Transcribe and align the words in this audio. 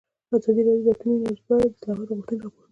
ازادي 0.35 0.61
راډیو 0.67 0.85
د 0.85 0.89
اټومي 0.93 1.15
انرژي 1.17 1.41
په 1.45 1.51
اړه 1.55 1.63
د 1.67 1.71
اصلاحاتو 1.73 2.15
غوښتنې 2.17 2.39
راپور 2.41 2.53
کړې. 2.59 2.67